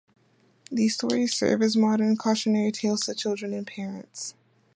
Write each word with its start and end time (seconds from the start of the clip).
These 0.71 0.95
stories 0.95 1.35
serve 1.35 1.61
as 1.61 1.77
modern 1.77 2.17
cautionary 2.17 2.71
tales 2.71 3.01
to 3.01 3.13
children 3.13 3.53
and 3.53 3.67
parents. 3.67 4.33